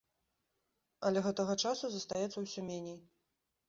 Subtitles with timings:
[1.11, 3.01] Але гэтага часу застаецца ўсё меней.